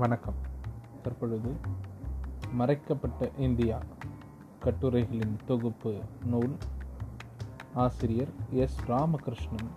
[0.00, 0.34] வணக்கம்.
[1.02, 1.56] தற்பொழுது
[2.52, 3.82] மறைக்கப்பட்ட இந்தியா
[4.64, 6.56] கட்டுரைகளின் தொகுப்பு நூல்
[7.74, 8.76] ஆசிரியர் எஸ்.
[8.86, 9.70] ராமகிருஷ்ணன்.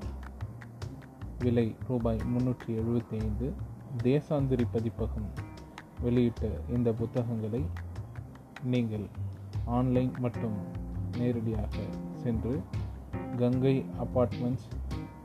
[1.39, 3.53] விலை ரூபாய் முன்னூற்றி எழுபத்தி ஐந்து
[4.03, 5.29] தேசாந்திரி பதிப்பகம்
[6.01, 7.65] வெளியிட்ட இந்த புத்தகங்களை
[8.63, 9.07] நீங்கள்
[9.65, 10.57] ஆன்லைன் மற்றும்
[11.17, 11.75] நேரடியாக
[12.13, 12.61] சென்று
[13.37, 14.69] கங்கை அப்பார்ட்மெண்ட்ஸ்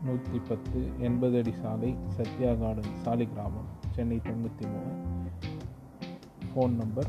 [0.05, 4.91] நூற்றி பத்து எண்பது அடி சாலை சத்யா கார்டன் சாலிகிராமம் சென்னை தொண்ணூற்றி மூணு.
[6.51, 7.09] Phone number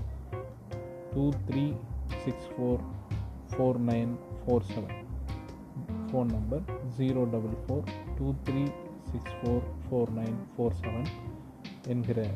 [1.13, 1.73] two three
[2.23, 2.81] six four
[3.52, 4.95] four nine four seven
[6.07, 6.63] phone number
[6.97, 7.83] zero double four
[8.17, 8.63] two three
[9.11, 11.07] six four four nine four seven
[11.88, 12.27] என்கிற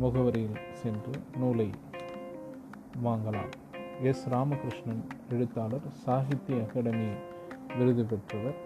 [0.00, 1.70] முகவரியில் சென்று நூலை
[3.04, 3.50] வாங்கலாம்.
[4.02, 4.28] எஸ்.
[4.28, 7.10] ராமகிருஷ்ணன் எழுத்தாளர் சாகித்ய அகாடமி
[7.78, 8.58] விருது பெற்றவர்.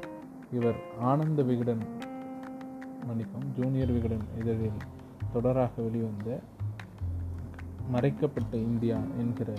[0.53, 1.84] இவர் ஆனந்த விகடன்
[3.06, 4.94] மன்னிக்கும் ஜூனியர் விகடன் இதழில்
[5.34, 6.40] தொடராக வெளிவந்த
[7.88, 9.54] மறைக்கப்பட்ட இந்தியா என்கிற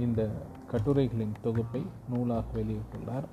[0.00, 0.30] இந்த
[0.72, 3.24] கட்டுரைகளின் தொகுப்பை நூலாக வெளியிட்டுள்ளார்.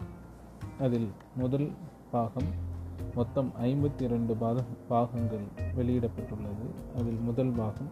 [0.80, 1.72] அதில் முதல்
[2.11, 2.69] பாகம்
[3.16, 5.45] மொத்தம் ஐம்பத்தி இரண்டு பாத பாகங்கள்
[5.77, 6.97] வெளியிடப்பட்டுள்ளது.
[6.99, 7.89] அதில் முதல் பாகம்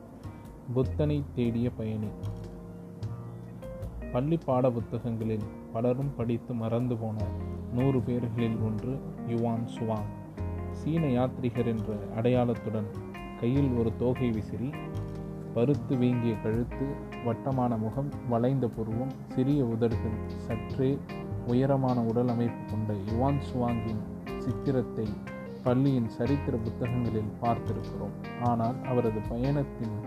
[0.73, 2.07] புத்தனை தேடிய பயணி.
[4.11, 7.25] பள்ளி பாட புத்தகங்களில் பலரும் படித்து மறந்து போன
[7.73, 10.09] நூறு பேர்களில் ஒன்று யுவான் சுவாங்.
[10.71, 13.07] சீன யாத்ரிகர் என்ற அடையாளத்துடன்
[13.41, 14.69] கையில் ஒரு தோகை விசிறி
[15.53, 16.85] பருத்து வீங்கிய கழுத்து
[17.25, 20.97] வட்டமான முகம் வளைந்த புருவம் சிறிய உதடுகள் சற்றே
[21.47, 24.01] உயரமான உடல் அமைப்பு கொண்ட யுவான் சுவாங்கின்
[24.39, 25.07] சித்திரத்தை
[25.63, 28.15] பள்ளியின் சரித்திர புத்தகங்களில் பார்த்திருக்கிறோம்.
[28.43, 29.97] ஆனால் அவரது பயணத்தின்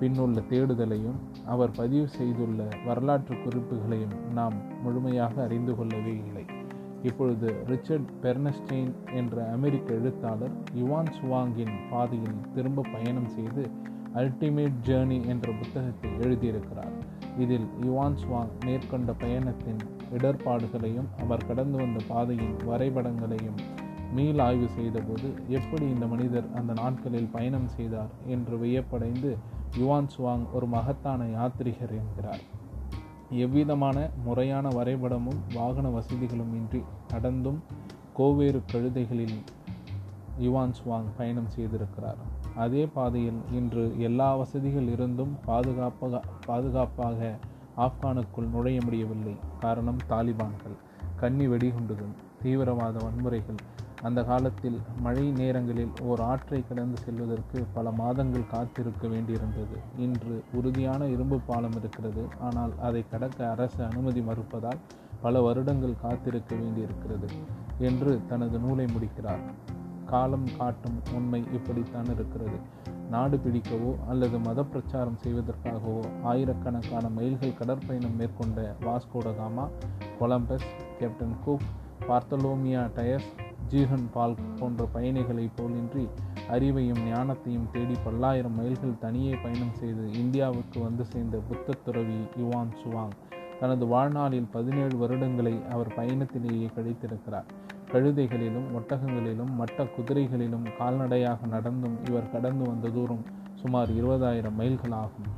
[0.00, 6.44] பின்னுள்ள தேடுதலையும் அவர் பதிவு செய்துள்ள வரலாற்று குறிப்புகளையும் நாம் முழுமையாக அறிந்து கொள்ளவே இல்லை.
[7.02, 13.62] இப்பொழுது ரிச்சர்ட் பெர்னஸ்டெயின் என்ற அமெரிக்க எழுத்தாளர் யுவான் சுவாங்கின் பாதையில் திரும்ப பயணம் செய்து
[14.14, 16.94] அல்டிமேட் ஜேர்னி என்ற புத்தகத்தை எழுதியிருக்கிறார்.
[17.38, 19.82] இதில் யுவான் சுவாங் மேற்கொண்ட பயணத்தின்
[20.12, 23.60] இடர்பாடுகளையும் அவர் கடந்து வந்த பாதையின் வரைபடங்களையும்
[24.14, 29.36] மீள் ஆய்வு செய்தபோது எப்படி இந்த மனிதர் அந்த நாட்களில் பயணம் செய்தார் என்று வியப்படைந்து
[29.76, 32.42] யுவான் சுவாங் ஒரு மகத்தான யாத்ரிகர் என்கிறார்.
[33.30, 37.62] எவ்விதமான முறையான வரைபடமும் வாகன வசதிகளும் இன்றி நடந்தும்
[38.16, 39.38] கோவேறு கழுதைகளில்
[40.38, 42.16] யுவான் சுவாங் பயணம் செய்திருக்கிறார்.
[42.54, 47.36] அதே பாதையில் இன்று எல்லா வசதிகள் இருந்தும் பாதுகாப்பாக பாதுகாப்பாக
[47.76, 49.34] ஆப்கானுக்குள் நுழைய முடியவில்லை.
[49.60, 50.76] காரணம் தாலிபான்கள்.
[51.16, 53.60] கன்னி வெடிகுண்டுகள் தீவிரவாத வன்முறைகள்
[54.02, 59.76] அந்த காலத்தில் மழை நேரங்களில் ஓர் ஆற்றை கடந்து செல்வதற்கு பல மாதங்கள் காத்திருக்க வேண்டியிருந்தது.
[59.96, 62.24] இன்று உறுதியான இரும்பு பாலம் இருக்கிறது.
[62.40, 64.80] ஆனால் அதை கடக்க அரசு அனுமதி மறுப்பதால்
[65.20, 67.28] பல வருடங்கள் காத்திருக்க வேண்டியிருக்கிறது
[67.78, 69.44] என்று தனது நூலை முடிக்கிறார்.
[70.06, 72.58] காலம் காட்டும் உண்மை இப்படித்தான் இருக்கிறது.
[73.10, 79.68] நாடு பிடிக்கவோ அல்லது மத பிரச்சாரம் செய்வதற்காகவோ ஆயிரக்கணக்கான மைல்கள் கடற்பயணம் மேற்கொண்ட Vasco da Gama
[80.18, 80.68] Columbus
[80.98, 81.68] captain Cook
[82.08, 83.30] Bartholomew Dias
[84.12, 86.08] Ziegenbalg போன்ற பயணிகளைப் போலின்றி
[86.50, 93.10] அறிவையும் ஞானத்தையும் தேடி பல்லாயிரம் மைல்கள் தனியே பயணம் செய்து இந்தியாவுக்கு வந்து சேர்ந்த புத்த துறவி யுவான் சுவாங்
[93.60, 97.44] தனது வாழ்நாளில் பதினேழு வருடங்களை அவர் பயணத்திலேயே கழித்திருக்கிறார்.
[97.92, 105.30] கழுதைகளிலும் ஒட்டகங்களிலும் மட்ட குதிரைகளிலும் கால்நடையாக நடந்தும் இவர் கடந்து வந்த தூரம் சுமார் இருபதாயிரம் மைல்கள் ஆகும்.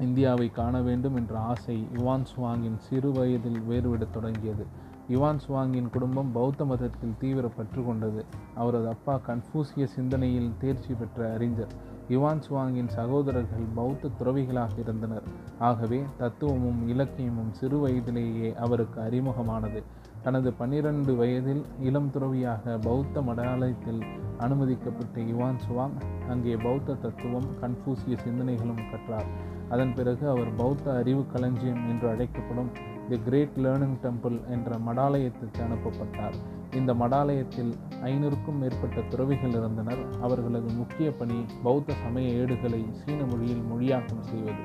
[0.00, 4.66] இந்தியாவை காண வேண்டும் என்ற ஆசை யுவான் சுவாங்கின் சிறு வயதில் வேறுவிடத் தொடங்கியது.
[5.08, 11.72] யுவான் சுவாங்கின் குடும்பம் பௌத்த மதத்தில் தீவிர பற்று கொண்டது அவரது அப்பா கன்ஃபூசிய சிந்தனையில் தேர்ச்சி பெற்ற அறிஞர்.
[12.08, 15.22] யுவான் சுவாங்கின் சகோதரர்கள் பௌத்த துறவிகளாக இருந்தனர்.
[15.58, 19.82] ஆகவே தத்துவமும் இலக்கியமும் சிறு வயதிலேயே அவருக்கு அறிமுகமானது.
[20.22, 24.02] தனது பன்னிரண்டு வயதில் இளம் துறவியாக பௌத்த மடாலயத்தில்
[24.38, 25.96] அனுமதிக்கப்பட்ட யுவான் சுவாங்
[26.28, 29.26] அங்கே பௌத்த தத்துவம் கன்ஃபூசிய சிந்தனைகளும் கற்றார்.
[29.68, 32.72] அதன் பிறகு அவர் பௌத்த அறிவு களஞ்சியம் என்று அழைக்கப்படும்
[33.08, 36.34] தி கிரேட் லேர்னிங் டெம்பிள் என்ற மடாலயத்துக்கு அனுப்பப்பட்டார்.
[36.74, 37.72] இந்த மடாலயத்தில்
[38.02, 40.02] ஐநூறுக்கும் மேற்பட்ட துறவிகள் இருந்தனர்.
[40.22, 44.62] அவர்களது முக்கிய பணி பௌத்த சமய ஏடுகளை சீன மொழியில் மொழியாக்கம் செய்வது.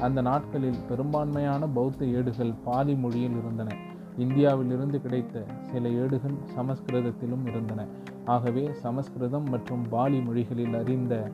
[0.00, 3.76] அந்த நாட்களில் பெரும்பான்மையான பௌத்த ஏடுகள் பாலி மொழியில் இருந்தன.
[4.18, 7.86] இந்தியாவிலிருந்து கிடைத்த சில ஏடுகள் சமஸ்கிருதத்திலும் இருந்தன.
[8.24, 11.30] ஆகவே சமஸ்கிருதம் மற்றும் பாலி மொழிகளில் அறிந்த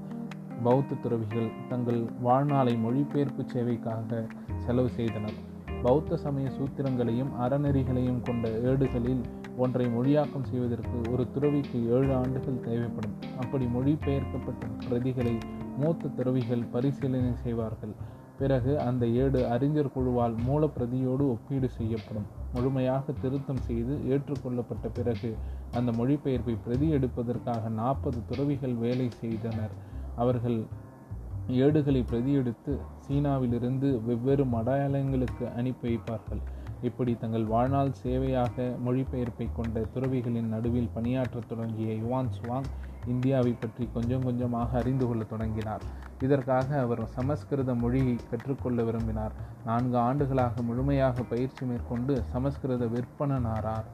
[0.63, 4.27] பௌத்த துறவிகள் தங்கள் வாழ்நாளை மொழிபெயர்ப்பு சேவைக்காக
[4.59, 5.46] செலவு செய்தனர்.
[5.87, 9.21] பௌத்த சமய சூத்திரங்களையும் அறநெறிகளையும் கொண்ட ஏடுகளில்
[9.57, 13.15] ஒன்றை மொழியாக்கம் செய்வதற்கு ஒரு துறவிக்கு ஏழு ஆண்டுகள் தேவைப்படும்.
[13.41, 15.41] அப்படி மொழிபெயர்க்கப்பட்ட பிரதிகளை
[15.77, 17.95] மூத்த துறவிகள் பரிசீலனை செய்வார்கள்.
[18.39, 22.27] பிறகு அந்த ஏடு அறிஞர் குழுவால் மூலப்பிரதியோடு ஒப்பீடு செய்யப்படும்.
[22.55, 25.37] முழுமையாக திருத்தம் செய்து ஏற்றுக்கொள்ளப்பட்ட பிறகு
[25.73, 29.75] அந்த மொழிபெயர்ப்பை பிரதி எடுப்பதற்காக நாற்பது துறவிகள் வேலை செய்தனர்.
[30.17, 30.67] அவர்கள்
[31.49, 36.41] ஏடுகளை பிரதியெடுத்து சீனாவிலிருந்து வெவ்வேறு மடாலயங்களுக்கு அனுப்பி வைப்பார்கள்.
[36.83, 42.65] இப்படி தங்கள் வாழ்நாள் சேவையாக மொழிபெயர்ப்பை கொண்ட துறவிகளின் நடுவில் பணியாற்றத் தொடங்கிய யுவான் சுவாங்
[43.07, 45.81] இந்தியாவை பற்றி கொஞ்சம் கொஞ்சமாக அறிந்து கொள்ள தொடங்கினார்.
[46.21, 49.33] இதற்காக அவர் சமஸ்கிருத மொழியை கற்றுக்கொள்ள விரும்பினார்.
[49.65, 53.85] நான்கு ஆண்டுகளாக முழுமையாக பயிற்சி மேற்கொண்டு சமஸ்கிருத விற்பனனாரார்.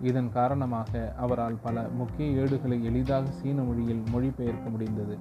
[0.00, 5.18] இதன் காரணமாக அவரால் பல முக்கிய ஏடுகளை எளிதாக சீன மொழியில் மொழிபெயர்க்க முடிந்தது.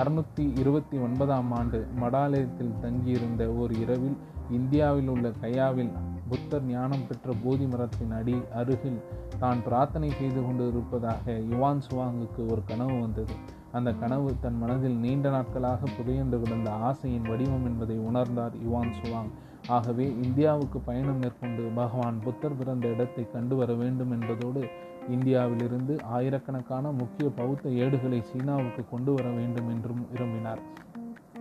[0.00, 4.16] அறுநூற்றி இருபத்தி ஒன்பதாம் ஆண்டு மடாலயத்தில் தங்கியிருந்த ஓர் இரவில்
[4.50, 5.90] இந்தியாவில் உள்ள கயாவில்
[6.28, 9.00] புத்தர் ஞானம் பெற்ற போதி மரத்தின் அடி அருகில்
[9.38, 13.34] தான் பிரார்த்தனை செய்து கொண்டு இருப்பதாக யுவான் சுவாங்குக்கு ஒரு கனவு வந்தது.
[13.72, 19.30] அந்த கனவு தன் மனதில் நீண்ட நாட்களாக புதையண்டு கிடந்த ஆசையின் வடிவம் என்பதை உணர்ந்தார் யுவான் சுவாங்.
[19.68, 24.62] ஆகவே இந்தியாவுக்கு பயணம் மேற்கொண்டு பகவான் புத்தர் பிறந்த இடத்தை கண்டு வர வேண்டும் என்பதோடு
[25.08, 30.62] இந்தியாவிலிருந்து ஆயிரக்கணக்கான முக்கிய பௌத்த ஏடுகளை சீனாவுக்கு கொண்டு வர வேண்டும் என்றும் விரும்பினார்.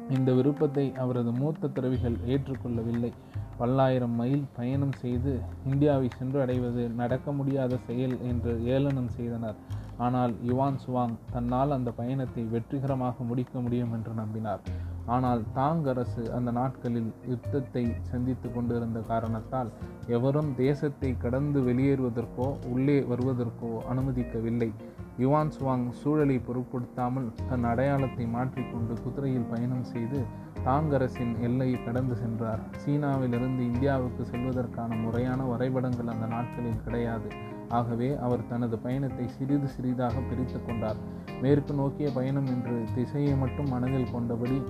[0.09, 3.11] இந்த விருப்பத்தை அவரது மூத்த துறவிகள் ஏற்றுக்கொள்ளவில்லை.
[3.57, 9.55] பல்லாயிரம் மைல் பயணம் செய்து இந்தியாவை சென்று அடைவது நடக்க முடியாத செயல் என்று ஏளனம் செய்தனர்.
[9.97, 14.59] ஆனால் யுவான் சுவாங் தன்னால் அந்த பயணத்தை வெற்றிகரமாக முடிக்க முடியும் என்று நம்பினார்.
[15.05, 19.69] ஆனால் தாங் அரசு அந்த நாட்களில் யுத்தத்தை சந்தித்து கொண்டிருந்த காரணத்தால்
[20.07, 24.73] எவரும் தேசத்தை கடந்து வெளியேறுவதற்கோ உள்ளே வருவதற்கோ அனுமதிக்கவில்லை.
[25.17, 30.21] யுவான் சுவாங் சூழலை பொருட்படுத்தாமல் தன் அடையாளத்தை மாற்றிக்கொண்டு குதிரையில் பயணம் செய்து
[30.63, 32.59] தாங்கரசின் எல்லையை கடந்து சென்றார்.
[32.85, 37.31] சீனாவிலிருந்து இந்தியாவுக்கு செல்வதற்கான முறையான வரைபடங்கள் அந்த நாட்களில் கிடையாது.
[37.71, 40.95] ஆகவே அவர் தனது பயணத்தை சிறிது சிறிதாக பிரித்து கொண்டார்.
[41.41, 44.63] மேற்கு நோக்கிய பயணம் என்று திசையை மட்டும் மனதில் கொண்டபடி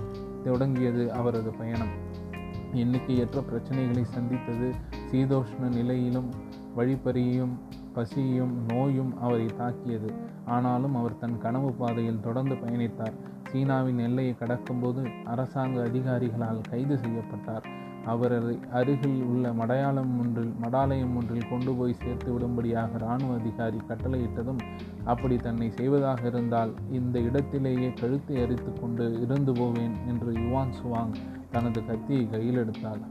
[0.43, 1.93] தொடங்கியது அவரது பயணம்.
[2.73, 4.71] எண்ணிக்கையற்ற பிரச்சனைகளை சந்தித்தது
[5.11, 6.29] சீதோஷ்ண நிலையிலும்
[6.77, 7.53] வழிப்பறியும்
[7.93, 10.09] பசியும் நோயும் அவரை தாக்கியது.
[10.45, 13.17] ஆனாலும் அவர் தன் கனவு பாதையில் தொடர்ந்து பயணித்தார்.
[13.51, 17.65] சீனாவின் எல்லையை கடக்கும்போது அரசாங்க அதிகாரிகளால் கைது செய்யப்பட்டார்.
[18.05, 24.61] அவரது அருகில் உள்ள மடையாளம் ஒன்றில் மடாலயம் ஒன்றில் கொண்டு போய் சேர்த்து விடும்படியாக இராணுவ அதிகாரி கட்டளையிட்டதும்
[25.03, 31.15] அப்படி தன்னை செய்வதாக இருந்தால் இந்த இடத்திலேயே கழுத்தை அரித்து கொண்டு இருந்து போவேன் என்று யுவான் சுவாங்
[31.51, 33.01] தனது கத்தியை கையில் எடுத்தார்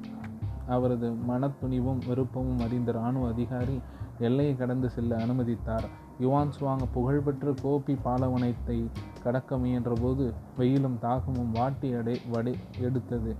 [0.66, 3.80] அவரது மனத்துணிவும் விருப்பமும் அறிந்த இராணுவ அதிகாரி
[4.18, 5.86] எல்லையை கடந்து செல்ல அனுமதித்தார்.
[6.18, 8.90] யுவான் சுவாங் புகழ்பெற்ற கோபி பாலவனத்தை
[9.22, 13.36] கடக்க முயன்றபோது வெயிலும் தாகமும் வாட்டி அடை வடை எடுத்தது.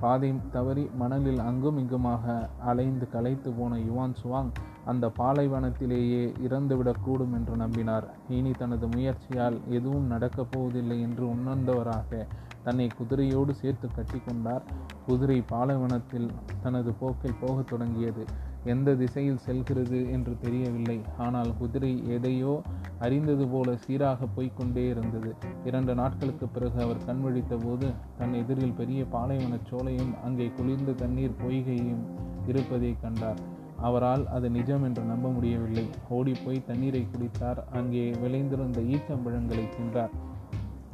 [0.00, 2.24] பாதை தவறி மணலில் அங்கும் இங்குமாக
[2.64, 4.50] அலைந்து களைத்து போன யுவான் சுவாங்
[4.86, 8.06] அந்த பாலைவனத்திலேயே இறந்துவிடக்கூடும் என்று நம்பினார்.
[8.28, 12.26] இனி தனது முயற்சியால் எதுவும் நடக்கப் போவதில்லை என்று உணர்ந்தவராக
[12.62, 14.64] தன்னை குதிரையோடு சேர்த்து கட்டி கொண்டார்.
[15.06, 16.28] குதிரை பாலைவனத்தில்
[16.62, 18.24] தனது போக்கில் போகத் தொடங்கியது.
[18.64, 21.00] எந்த திசையில் செல்கிறது என்று தெரியவில்லை.
[21.18, 22.62] ஆனால் குதிரை எதையோ
[22.98, 25.34] அறிந்தது போல சீராக போய்கொண்டே இருந்தது.
[25.64, 27.88] இரண்டு நாட்களுக்கு பிறகு அவர் கண்வழித்த போது
[28.18, 32.04] தன் எதிரில் பெரிய பாலைவனச் சோலையும் அங்கே குளிர்ந்த தண்ணீர் பொய்கையும்
[32.46, 33.42] இருப்பதை கண்டார்.
[33.76, 35.86] அவரால் அது நிஜம் என்று நம்ப முடியவில்லை.
[36.08, 37.64] ஓடிப்போய் தண்ணீரை குடித்தார்.
[37.72, 40.10] அங்கே விளைந்திருந்த ஈச்சம்பழங்களை தின்றார்.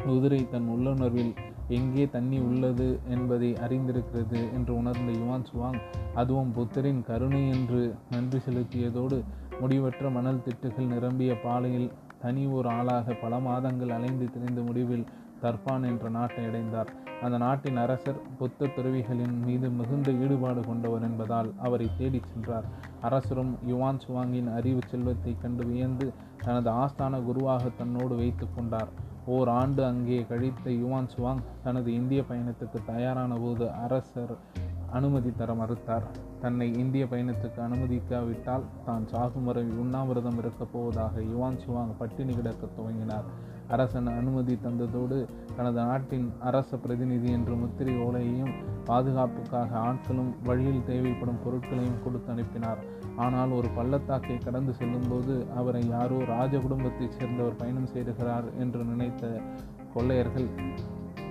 [0.04, 1.34] குதிரை தன் உள்ளுணர்வில்
[1.68, 5.80] எங்கே தண்ணி உள்ளது என்பதை அறிந்திருக்கிறது என்று உணர்ந்த யுவான் சுவாங்
[6.14, 9.22] அதுவும் புத்தரின் கருணை என்று நன்றி செலுத்தியதோடு
[9.60, 15.06] முடிவற்ற மணல் திட்டுகள் நிரம்பிய பாலையில் தனி ஒரு ஆளாக பல மாதங்கள் அலைந்து திரிந்த முடிவில்
[15.42, 16.92] தர்பான் என்ற நாட்டை அடைந்தார்.
[17.26, 22.66] அந்த நாட்டின் அரசர் புத்த துறவிகளின் மீது மிகுந்த ஈடுபாடு கொண்டவர் என்பதால் அவரை தேடிச் சென்றார்.
[23.00, 26.12] அரசரும் யுவான் சுவாங்கின் அறிவு செல்வத்தை கண்டு வியந்து
[26.44, 28.90] தனது ஆஸ்தான குருவாக தன்னோடு வைத்து கொண்டார்.
[29.26, 34.34] ஓர் ஆண்டு அங்கே கழித்த யுவான் சுவாங் தனது இந்திய பயணத்துக்கு தயாரான போது அரசர்
[34.90, 36.06] அனுமதி தர மறுத்தார்.
[36.40, 43.28] தன்னை இந்திய பயணத்துக்கு அனுமதிக்காவிட்டால் தான் சாகும் வரை உண்ணாவிரதம் இருக்கப் போவதாக யுவான் சுவாங் பட்டினி கிடக்க துவங்கினார்.
[43.68, 48.52] அரசன் அனுமதி தந்ததோடு தனது நாட்டின் அரச பிரதிநிதி என்ற முத்திரை ஓலையையும்
[48.84, 52.78] பாதுகாப்புக்காக ஆட்களும் வழியில் தேவைப்படும் பொருட்களையும் கொடுத்து அனுப்பினார்.
[53.16, 59.40] ஆனால் ஒரு பள்ளத்தாக்கை கடந்து செல்லும்போது அவரை யாரோ ராஜ குடும்பத்தைச் சேர்ந்தவர் பயணம் செய்கிறார் என்று நினைத்த
[59.94, 60.50] கொள்ளையர்கள்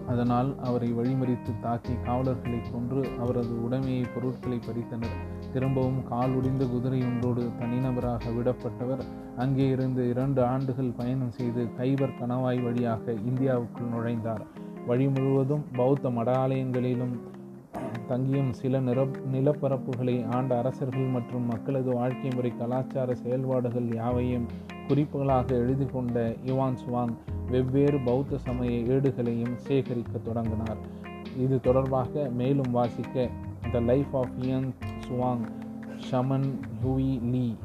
[0.08, 5.18] அதனால் அவரை வழிமறித்து தாக்கி காவலர்களை கொன்று அவரது உடைமையை பொருட்களை பறித்தனர்.
[5.54, 9.04] திரும்பவும் கால் உடிந்த குதிரை ஒன்றோடு தனிநபராக விடப்பட்டவர்
[9.38, 14.42] அங்கே இருந்து இரண்டு ஆண்டுகள் பயணம் செய்து கைபர் கணவாய் வழியாக இந்தியாவுக்குள் நுழைந்தார்.
[14.88, 17.20] வழி முழுவதும் பௌத்த மடாலயங்களிலும்
[18.10, 24.46] தங்கியும் சில நிற நிலப்பரப்புகளை ஆண்ட அரசர்கள் மற்றும் மக்களது வாழ்க்கை முறை கலாச்சார செயல்பாடுகள் யாவையும்
[24.88, 27.14] குறிப்புகளாக எழுதி கொண்ட யுவான் சுவாங்
[27.50, 30.78] வெவ்வேறு பௌத்த சமய ஏடுகளையும் சேகரிக்க தொடங்கினார்.
[31.38, 33.30] இது தொடர்பாக மேலும் வாசிக்க
[33.72, 34.74] the life of Hiuen
[35.08, 35.46] Tsiang
[36.12, 36.50] Shaman
[36.84, 37.56] Hwui Li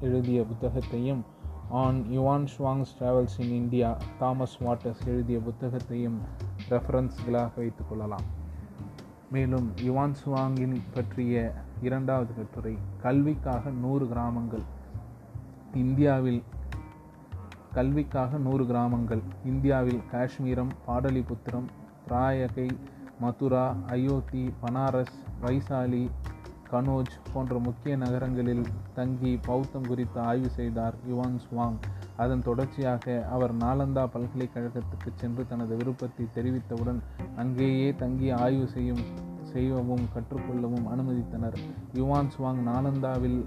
[0.00, 1.24] எழுதிய புத்தகத்தையும்
[1.68, 6.20] on Yuan Chwang's travels in India Thomas Watters எழுதிய புத்தகத்தையும்
[6.70, 8.42] ரெஃபரன்ஸ்களாக வைத்துக் கொள்ளலாம்.
[9.30, 14.62] மேலும் யுவான் சுவாங்கின் பற்றிய இரண்டாவது கட்டுரை கல்விக்காக நூறு கிராமங்கள்.
[15.74, 16.42] இந்தியாவில்
[17.72, 19.22] கல்விக்காக நூறு கிராமங்கள்.
[19.44, 21.68] இந்தியாவில் காஷ்மீரம் பாடலிபுத்திரம்
[22.08, 22.70] பிராயகை
[23.20, 26.10] மதுரா அயோத்தி பனாரஸ் வைசாலி
[26.74, 28.64] கனோஜ் போன்ற முக்கிய நகரங்களில்
[28.94, 31.76] தங்கி பௌத்தம் குறித்து ஆய்வு செய்தார் யுவான் சுவாங்.
[32.16, 37.00] அதன் தொடர்ச்சியாக அவர் நாலந்தா பல்கலைக்கழகத்துக்கு சென்று தனது விருப்பத்தை தெரிவித்தவுடன்
[37.36, 39.04] அங்கேயே தங்கி ஆய்வு செய்யும்
[39.52, 41.56] செய்யவும் கற்றுக்கொள்ளவும் அனுமதித்தனர்.
[41.92, 43.38] யுவான் சுவாங் நாலந்தாவில்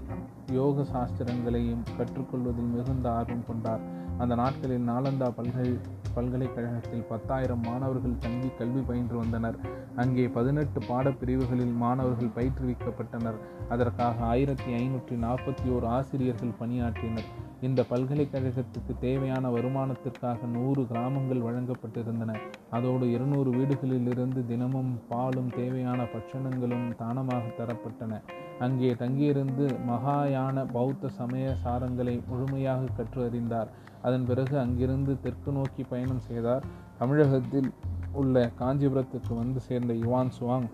[0.52, 3.80] யோக சாஸ்திரங்களையும் கற்றுக்கொள்வதில் மிகுந்த ஆர்வம் கொண்டார்.
[4.18, 5.72] அந்த நாட்களில் நாலந்தா பல்கலை
[6.14, 9.58] பல்கலைக்கழகத்தில் பத்தாயிரம் மாணவர்கள் தங்கி கல்வி பயின்று வந்தனர்.
[9.96, 13.38] அங்கே பதினெட்டு பாடப்பிரிவுகளில் மாணவர்கள் பயிற்றுவிக்கப்பட்டனர்.
[13.68, 17.28] அதற்காக ஆயிரத்தி ஐநூற்றி நாற்பத்தி ஓரு ஆசிரியர்கள் பணியாற்றினர்.
[17.60, 22.36] இந்த பல்கலைக்கழகத்துக்கு தேவையான வருமானத்திற்காக நூறு கிராமங்கள் வழங்கப்பட்டிருந்தன.
[22.70, 28.20] அதோடு இருநூறு வீடுகளிலிருந்து தினமும் பாலும் தேவையான பட்சணங்களும் தானமாக தரப்பட்டன.
[28.60, 33.68] அங்கே தங்கியிருந்து மகாயான பௌத்த சமய சாரங்களை முழுமையாக கற்று அறிந்தார்
[34.02, 36.64] அதன் பிறகு அங்கிருந்து தெற்கு நோக்கி பயணம் செய்தார்.
[36.98, 37.70] தமிழகத்தில்
[38.12, 40.68] உள்ள காஞ்சிபுரத்துக்கு வந்து சேர்ந்த யுவான் சுவாங்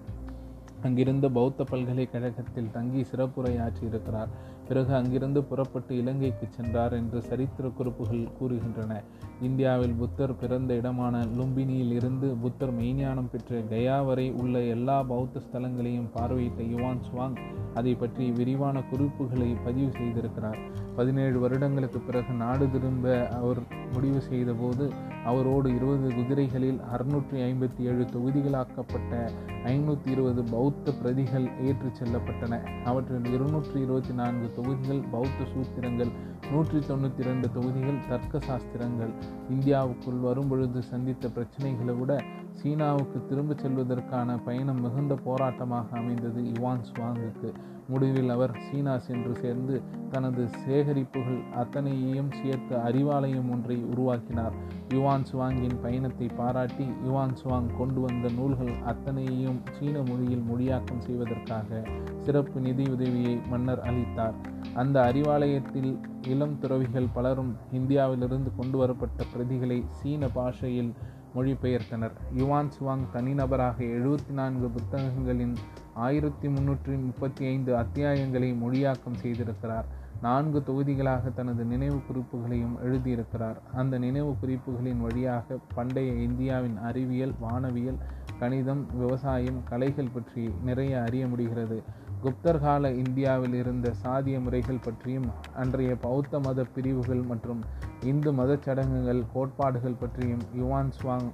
[0.82, 4.32] அங்கிருந்த பௌத்த பல்கலைக்கழகத்தில் தங்கி சிறப்புரையாற்றியிருக்கிறார்.
[4.68, 9.02] பிறகு அங்கிருந்து புறப்பட்டு இலங்கைக்கு சென்றார் என்று சரித்திர குறிப்புகள் கூறுகின்றன.
[9.42, 16.10] இந்தியாவில் புத்தர் பிறந்த இடமான லும்பினியில் இருந்து புத்தர் மெய்ஞானம் பெற்ற கயா வரை உள்ள எல்லா பௌத்த ஸ்தலங்களையும்
[16.14, 17.36] பார்வையிட்ட யுவான் சுவாங்
[17.74, 20.58] அதை பற்றி விரிவான குறிப்புகளை பதிவு செய்திருக்கிறார்.
[20.96, 23.58] பதினேழு வருடங்களுக்கு பிறகு நாடு திரும்ப அவர்
[23.92, 24.92] முடிவு செய்தபோது
[25.24, 29.30] அவரோடு இருபது குதிரைகளில் அறுநூற்றி ஐம்பத்தி ஏழு தொகுதிகளாக்கப்பட்ட
[29.64, 32.60] ஐநூற்றி இருபது பௌத்த பிரதிகள் ஏற்றிச் செல்லப்பட்டன.
[32.84, 36.12] அவற்றில் இருநூற்றி இருபத்தி நான்கு தொகுதிகள் பௌத்த சூத்திரங்கள்
[36.52, 39.12] நூற்றி தொண்ணூற்றி இரண்டு தொகுதிகள் தர்க்க சாஸ்திரங்கள்
[39.50, 42.22] இந்தியாவுக்குள் வரும்பொழுது சந்தித்த பிரச்சனைகளை விட
[42.54, 47.50] சீனாவுக்கு திரும்ப செல்வதற்கான பயணம் மிகுந்த போராட்டமாக அமைந்தது யுவான் சுவாங்குக்கு.
[47.88, 54.54] முடிவில் அவர் சீனா சென்று சேர்ந்து தனது சேகரிப்புகள் அத்தனையையும் சேர்த்து அறிவாலயம் ஒன்றை உருவாக்கினார்.
[54.88, 61.82] யுவான் சுவாங்கின் பயணத்தை பாராட்டி யுவான் சுவாங் கொண்டு வந்த நூல்கள் அத்தனையையும் சீன மொழியில் மொழியாக்கம் செய்வதற்காக
[62.20, 64.34] சிறப்பு நிதியுதவியை மன்னர் அளித்தார்.
[64.74, 70.92] அந்த அறிவாலயத்தில் இளம் துறவிகள் பலரும் இந்தியாவிலிருந்து கொண்டு வரப்பட்ட பிரதிகளை சீன பாஷையில்
[71.34, 72.12] மொழிபெயர்த்தனர்.
[72.34, 75.54] யுவான் சுவாங் தனிநபராக எழுபத்தி நான்கு புத்தகங்களின்
[75.94, 79.84] ஆயிரத்தி முன்னூற்றி முப்பத்தி ஐந்து அத்தியாயங்களை மொழியாக்கம் செய்திருக்கிறார்.
[80.22, 83.56] நான்கு தொகுதிகளாக தனது நினைவு குறிப்புகளையும் எழுதியிருக்கிறார்.
[83.74, 87.98] அந்த நினைவு குறிப்புகளின் வழியாக பண்டைய இந்தியாவின் அறிவியல் வானவியல்
[88.38, 91.82] கணிதம் விவசாயம் கலைகள் பற்றி நிறைய அறிய முடிகிறது.
[92.24, 97.60] குப்தர் கால இந்தியாவில் இருந்த சாதிய முறைகள் பற்றியும் அன்றைய பௌத்த மத பிரிவுகள் மற்றும்
[98.02, 101.28] இந்து மத சடங்குகள் கோட்பாடுகள் பற்றியும் யுவான் ஸ்வாங்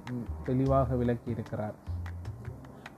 [0.45, 1.77] தெளிவாக விளக்கியிருக்கிறார்.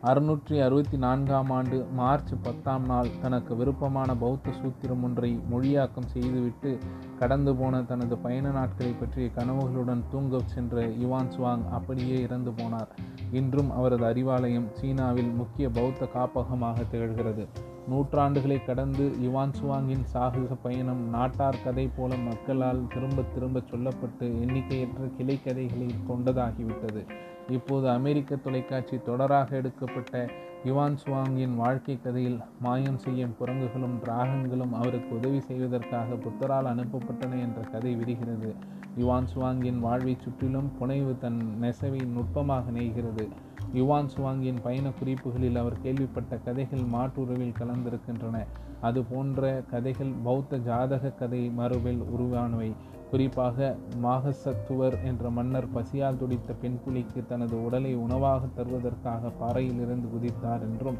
[0.03, 6.77] அறுநூற்றி அறுபத்தி நான்காம் ஆண்டு மார்ச் பத்தாம் நாள் தனக்கு விருப்பமான பௌத்த சூத்திரம் ஒன்றை மொழியாக்கம் செய்துவிட்டு
[7.19, 12.87] கடந்து போன தனது பயண நாட்களை பற்றிய கனவுகளுடன் தூங்க சென்ற யுவான் சுவாங் அப்படியே இறந்து போனார்.
[13.31, 17.45] இன்றும் அவரது அறிவாலயம் சீனாவில் முக்கிய பௌத்த காப்பகமாக திகழ்கிறது.
[17.87, 25.39] நூற்றாண்டுகளை கடந்து யுவான் சுவாங்கின் சாகச பயணம் நாட்டார் கதை போல மக்களால் திரும்ப திரும்ப சொல்லப்பட்டு எண்ணிக்கையற்ற கிளை
[25.43, 27.03] கதைகளை கொண்டதாகிவிட்டது.
[27.49, 30.29] இப்போது அமெரிக்க தொலைக்காட்சி தொடராக எடுக்கப்பட்ட
[30.63, 37.95] யுவான் சுவாங்கின் வாழ்க்கை கதையில் மாயம் செய்யும் குரங்குகளும் டிராகன்களும் அவருக்கு உதவி செய்வதற்காக புத்தரால் அனுப்பப்பட்டன என்ற கதை
[37.95, 38.55] விரிகிறது.
[38.95, 43.25] யுவான் சுவாங்கின் வாழ்வை சுற்றிலும் புனைவு தன் நெசவை நுட்பமாக நெய்கிறது.
[43.73, 48.45] யுவான் சுவாங்கியின் பயண குறிப்புகளில் அவர் கேள்விப்பட்ட கதைகள் மாற்றுறவில் கலந்திருக்கின்றன.
[48.81, 52.71] அது போன்ற கதைகள் பௌத்த ஜாதக கதை மரபில் உருவானவை.
[53.11, 60.97] குறிப்பாக மாகசத்துவர் என்ற மன்னர் பசியால் துடித்த பெண்புலிக்கு தனது உடலை உணவாக தருவதற்காக பாறையிலிருந்து குதித்தார் என்றும்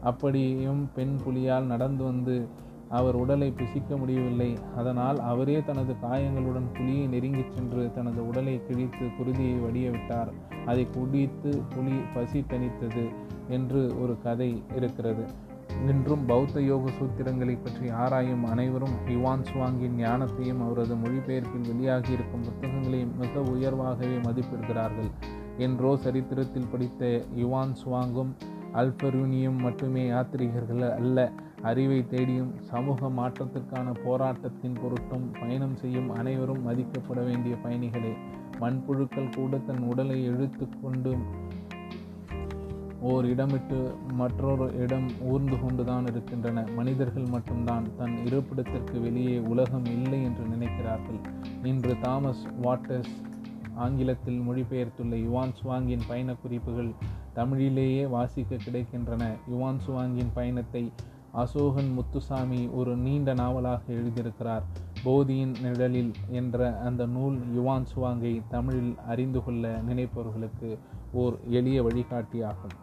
[0.00, 2.48] அப்படியும் பெண் புலியால் நடந்து வந்து
[2.88, 4.56] அவர் உடலை புசிக்க முடியவில்லை.
[4.76, 10.30] அதனால் அவரே தனது காயங்களுடன் புலியை நெருங்கிச் சென்று தனது உடலை கிழித்து குருதியை வடியவிட்டார்
[10.66, 13.08] அதை குடித்து புலி பசி தணித்தது
[13.48, 15.24] என்று ஒரு கதை இருக்கிறது.
[15.88, 23.40] இன்றும் பௌத்த யோக சூத்திரங்களை பற்றி ஆராயும் அனைவரும் யுவான் சுவாங்கின் ஞானத்தையும் அவரது மொழிபெயர்ப்பில் வெளியாகியிருக்கும் புத்தகங்களையும் மிக
[23.40, 25.10] உயர்வாகவே மதிப்பிடுகிறார்கள்.
[25.58, 28.32] என்றோ சரித்திரத்தில் படித்த யுவான் சுவாங்கும்
[28.74, 31.32] அல்பருனியும் மட்டுமே யாத்திரிகர்கள் அல்ல.
[31.62, 38.12] அறிவை தேடியும் சமூக மாற்றத்திற்கான போராட்டத்தின் பொருட்டும் பயணம் செய்யும் அனைவரும் மதிக்கப்பட வேண்டிய பயணிகளே.
[38.60, 41.16] மண்புழுக்கள் கூட தன் உடலை இழுத்து கொண்டு
[43.00, 46.66] ஓர் இடமிட்டு மற்றொரு இடம் ஊர்ந்து கொண்டுதான் இருக்கின்றன.
[46.76, 51.20] மனிதர்கள் மட்டும்தான் தன் இருப்பிடத்திற்கு வெளியே உலகம் இல்லை என்று நினைக்கிறார்கள்.
[51.62, 53.24] இன்று தாமஸ் வாட்டர்ஸ்
[53.74, 56.90] ஆங்கிலத்தில் மொழிபெயர்த்துள்ள யுவான் சுவாங்கின் பயணக் குறிப்புகள்
[57.34, 59.24] தமிழிலேயே வாசிக்க கிடைக்கின்றன.
[59.48, 60.92] யுவான் சுவாங்கின் பயணத்தை
[61.36, 64.62] அசோகன் முத்துசாமி ஒரு நீண்ட நாவலாக எழுதியிருக்கிறார்.
[65.04, 70.78] போதியின் நிழலில் என்ற அந்த நூல் யுவான் சுவாங்கை தமிழில் அறிந்து கொள்ள நினைப்பவர்களுக்கு
[71.12, 72.76] ஓர் எளிய வழிகாட்டியாகும்.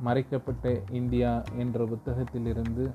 [0.00, 2.90] மறைக்கப்பட்ட இந்தியா என்ற புத்தகத்திலிருந்து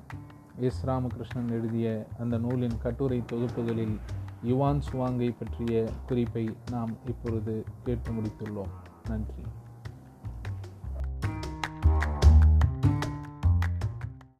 [0.59, 0.85] எஸ்.
[0.85, 3.99] ராமகிருஷ்ணன் எழுதிய அந்த நூலின் கட்டுரை தொகுப்புகளில்
[4.43, 8.73] யுவான் சுவாங்கை பற்றிய குறிப்பை நாம் இப்பொழுது கேட்டு முடித்துள்ளோம்.
[9.07, 9.43] நன்றி.